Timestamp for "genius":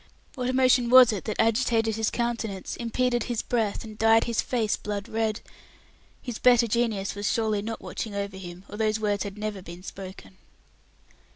6.65-7.13